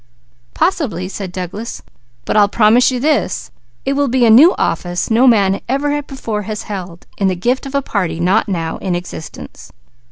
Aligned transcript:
"Possibly," 0.55 1.07
said 1.07 1.31
Douglas. 1.31 1.83
"But 2.25 2.35
I'll 2.35 2.49
promise 2.49 2.89
you 2.89 2.99
this: 2.99 3.51
it 3.85 3.93
will 3.93 4.07
be 4.07 4.25
a 4.25 4.31
new 4.31 4.55
office 4.55 5.11
no 5.11 5.27
man 5.27 5.61
ever 5.69 6.01
before 6.01 6.41
has 6.41 6.63
held, 6.63 7.05
in 7.19 7.27
the 7.27 7.35
gift 7.35 7.67
of 7.67 7.75
a 7.75 7.83
party 7.83 8.19
not 8.19 8.49
now 8.49 8.77
in 8.77 8.95
existence." 8.95 9.71